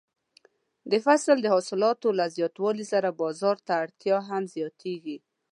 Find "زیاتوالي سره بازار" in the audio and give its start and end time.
2.35-3.57